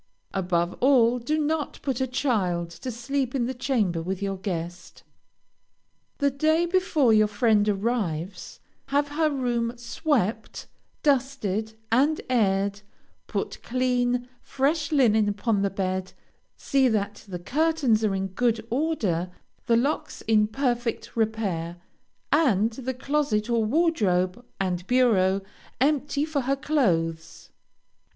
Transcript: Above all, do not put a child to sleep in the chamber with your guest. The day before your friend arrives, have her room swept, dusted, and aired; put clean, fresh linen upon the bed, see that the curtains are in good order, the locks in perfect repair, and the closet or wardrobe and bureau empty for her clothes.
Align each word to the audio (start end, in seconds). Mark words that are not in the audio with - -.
Above 0.33 0.73
all, 0.79 1.19
do 1.19 1.37
not 1.37 1.77
put 1.83 2.01
a 2.01 2.07
child 2.07 2.71
to 2.71 2.89
sleep 2.89 3.35
in 3.35 3.45
the 3.45 3.53
chamber 3.53 4.01
with 4.01 4.19
your 4.19 4.37
guest. 4.37 5.03
The 6.17 6.31
day 6.31 6.65
before 6.65 7.13
your 7.13 7.27
friend 7.27 7.69
arrives, 7.69 8.59
have 8.87 9.09
her 9.09 9.29
room 9.29 9.77
swept, 9.77 10.65
dusted, 11.03 11.75
and 11.91 12.19
aired; 12.31 12.81
put 13.27 13.61
clean, 13.61 14.27
fresh 14.41 14.91
linen 14.91 15.29
upon 15.29 15.61
the 15.61 15.69
bed, 15.69 16.13
see 16.57 16.87
that 16.87 17.23
the 17.27 17.37
curtains 17.37 18.03
are 18.03 18.15
in 18.15 18.29
good 18.29 18.65
order, 18.71 19.29
the 19.67 19.77
locks 19.77 20.21
in 20.23 20.47
perfect 20.47 21.15
repair, 21.15 21.77
and 22.31 22.71
the 22.71 22.95
closet 22.95 23.51
or 23.51 23.63
wardrobe 23.63 24.43
and 24.59 24.87
bureau 24.87 25.41
empty 25.79 26.25
for 26.25 26.41
her 26.41 26.55
clothes. 26.55 27.51